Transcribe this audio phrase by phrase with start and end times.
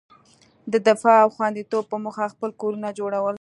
[0.71, 3.29] د دفاع او خوندیتوب په موخه خپل کورونه جوړول.